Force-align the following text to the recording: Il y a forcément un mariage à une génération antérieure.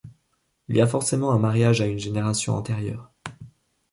Il 0.67 0.75
y 0.75 0.81
a 0.81 0.87
forcément 0.87 1.31
un 1.31 1.37
mariage 1.37 1.79
à 1.79 1.85
une 1.85 1.99
génération 1.99 2.55
antérieure. 2.55 3.11